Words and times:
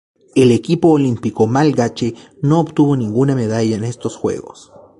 El 0.33 0.51
equipo 0.51 0.89
olímpico 0.89 1.45
malgache 1.45 2.15
no 2.41 2.59
obtuvo 2.59 2.97
ninguna 2.97 3.35
medalla 3.35 3.75
en 3.75 3.83
estos 3.83 4.15
Juegos. 4.15 4.71